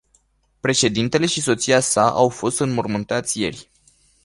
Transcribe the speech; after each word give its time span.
Președintele 0.59 1.25
și 1.25 1.41
soția 1.41 1.79
sa 1.79 2.11
au 2.11 2.29
fost 2.29 2.59
înmormântați 2.59 3.39
ieri. 3.39 3.69